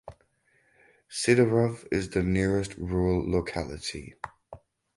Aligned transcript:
Sidorov 1.11 1.87
is 1.91 2.09
the 2.09 2.23
nearest 2.23 2.75
rural 2.77 3.23
locality. 3.29 4.15